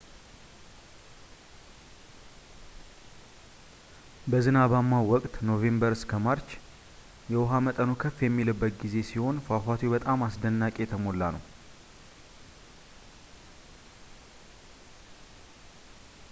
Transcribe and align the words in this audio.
በዝናባማው 4.31 5.03
ወቅትኖቬምበር 5.11 5.93
እስከ 5.97 6.19
ማርች 6.25 6.49
የውሀ 7.33 7.53
መጠኑ 7.67 7.89
ከፍ 8.05 8.17
የሚልበት 8.27 8.73
ጊዜ 8.83 8.95
ሲሆን 9.11 9.43
ፏፋቴው 9.49 9.95
በጣም 9.97 10.25
አስደናቂ 10.31 10.75
የተሞላ 10.85 11.21
ይሆናል 11.27 11.47